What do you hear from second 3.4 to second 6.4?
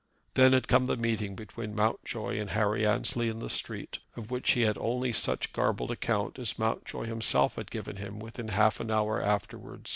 street, of which he had only such garbled account